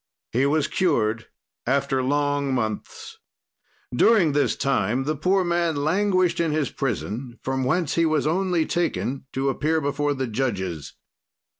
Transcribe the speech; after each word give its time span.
"He 0.31 0.47
was 0.47 0.67
cured 0.67 1.27
after 1.67 2.01
long 2.01 2.55
months. 2.55 3.19
"During 3.95 4.31
this 4.31 4.55
time 4.55 5.03
the 5.03 5.15
poor 5.15 5.43
man 5.43 5.75
languished 5.75 6.39
in 6.39 6.51
his 6.51 6.71
prison, 6.71 7.37
from 7.43 7.63
whence 7.63 7.93
he 7.93 8.07
was 8.07 8.25
only 8.25 8.65
taken 8.65 9.27
to 9.33 9.49
appear 9.49 9.79
before 9.79 10.15
the 10.15 10.25
judges. 10.25 10.95